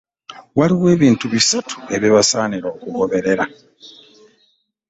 [0.57, 3.45] Waliwo ebintu bisatu ebibasaanira okugoberera.